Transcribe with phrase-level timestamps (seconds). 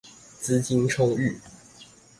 [0.39, 1.39] 資金充裕